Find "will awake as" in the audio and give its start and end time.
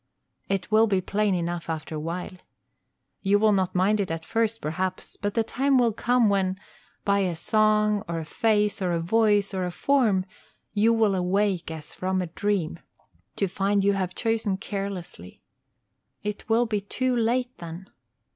10.91-11.93